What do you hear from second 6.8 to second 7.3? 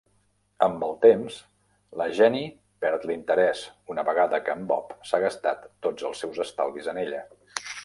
en ella.